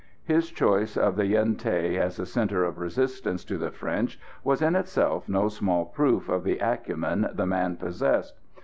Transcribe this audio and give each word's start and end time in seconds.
His 0.23 0.49
choice 0.49 0.97
of 0.97 1.15
the 1.15 1.27
Yen 1.27 1.57
Thé 1.57 1.95
as 1.99 2.17
a 2.17 2.25
centre 2.25 2.63
of 2.63 2.79
resistance 2.79 3.45
to 3.45 3.59
the 3.59 3.69
French 3.69 4.19
was 4.43 4.59
in 4.59 4.75
itself 4.75 5.29
no 5.29 5.47
small 5.47 5.85
proof 5.85 6.27
of 6.27 6.43
the 6.43 6.57
acumen 6.57 7.29
the 7.31 7.45
man 7.45 7.75
possessed. 7.75 8.33